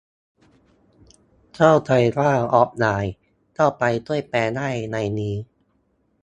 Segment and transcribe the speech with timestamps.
[1.55, 3.13] เข้าใจว่าออฟไลน์
[3.55, 5.35] เข้าไปช่วยแปลได้ในนี้